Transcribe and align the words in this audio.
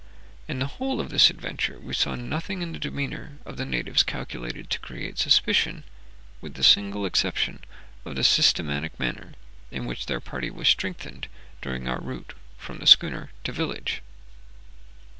In 0.47 0.57
the 0.57 0.65
whole 0.65 0.99
of 0.99 1.11
this 1.11 1.29
adventure 1.29 1.77
we 1.79 1.93
saw 1.93 2.15
nothing 2.15 2.63
in 2.63 2.71
the 2.71 2.79
demeanour 2.79 3.37
of 3.45 3.57
the 3.57 3.65
natives 3.67 4.01
calculated 4.01 4.67
to 4.71 4.79
create 4.79 5.19
suspicion, 5.19 5.83
with 6.41 6.55
the 6.55 6.63
single 6.63 7.05
exception 7.05 7.59
of 8.03 8.15
the 8.15 8.23
systematic 8.23 8.99
manner 8.99 9.33
in 9.69 9.85
which 9.85 10.07
their 10.07 10.19
party 10.19 10.49
was 10.49 10.67
strengthened 10.67 11.27
during 11.61 11.87
our 11.87 12.01
route 12.01 12.33
from 12.57 12.79
the 12.79 12.87
schooner 12.87 13.29
to 13.43 13.51
the 13.51 13.55
village. 13.55 14.01